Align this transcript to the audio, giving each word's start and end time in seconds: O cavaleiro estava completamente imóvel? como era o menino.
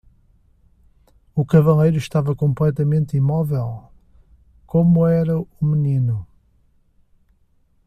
O 1.35 1.45
cavaleiro 1.45 1.95
estava 1.95 2.35
completamente 2.35 3.15
imóvel? 3.15 3.83
como 4.65 5.05
era 5.05 5.37
o 5.39 5.47
menino. 5.61 6.25